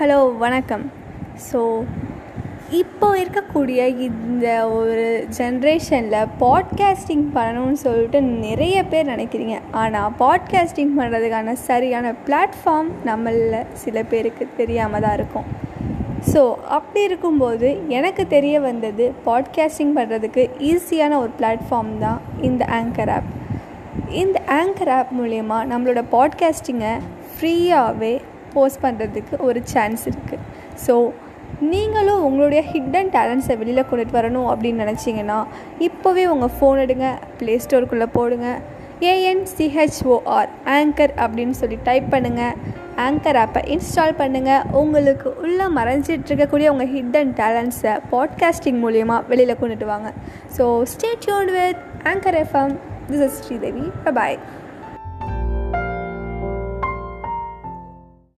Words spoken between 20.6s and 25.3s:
ஈஸியான ஒரு பிளாட்ஃபார்ம் தான் இந்த ஆங்கர் ஆப் இந்த ஆங்கர் ஆப்